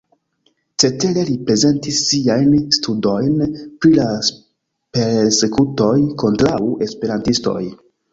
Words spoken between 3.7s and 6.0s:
pri la persekutoj